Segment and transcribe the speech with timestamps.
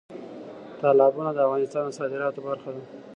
[0.81, 2.83] تالابونه د افغانستان د صادراتو برخه ده.